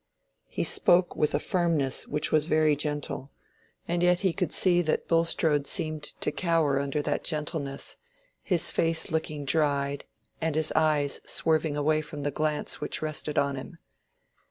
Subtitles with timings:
[0.47, 3.29] He spoke with a firmness which was very gentle,
[3.87, 7.97] and yet he could see that Bulstrode seemed to cower under that gentleness,
[8.41, 10.05] his face looking dried
[10.41, 13.77] and his eyes swerving away from the glance which rested on him.